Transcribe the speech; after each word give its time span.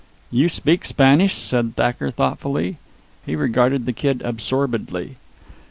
"You 0.31 0.49
speak 0.49 0.83
Spanish?" 0.85 1.35
said 1.35 1.75
Thacker 1.75 2.09
thoughtfully. 2.09 2.77
He 3.23 3.35
regarded 3.35 3.85
the 3.85 3.93
kid 3.93 4.23
absorbedly. 4.25 5.17